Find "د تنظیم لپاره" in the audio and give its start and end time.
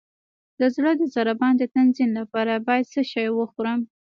1.57-2.53